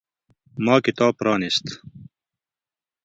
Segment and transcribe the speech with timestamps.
[0.65, 1.65] ما کتاب پرانیست.